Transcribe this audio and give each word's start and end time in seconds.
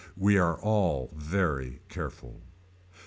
We 0.17 0.35
are 0.39 0.59
all 0.59 1.11
very 1.13 1.83
careful. 1.87 2.41